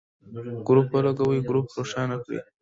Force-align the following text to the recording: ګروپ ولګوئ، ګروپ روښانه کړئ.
ګروپ 0.67 0.87
ولګوئ، 0.95 1.39
ګروپ 1.49 1.67
روښانه 1.77 2.17
کړئ. 2.23 2.39